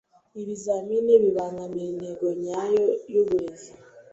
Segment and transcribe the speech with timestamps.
[0.41, 3.69] Ibizamini bibangamira intego nyayo yuburezi.